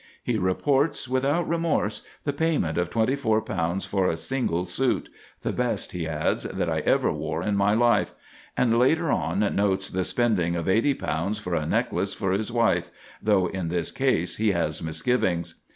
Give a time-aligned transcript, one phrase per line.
[0.23, 5.91] He reports, without remorse, the payment of twenty four pounds for a single suit—the best,
[5.91, 8.15] he adds, "that I ever wore in my life";
[8.57, 13.45] and later on, notes the spending of eighty pounds for a necklace for his wife—though
[13.49, 15.53] in this case he has misgivings.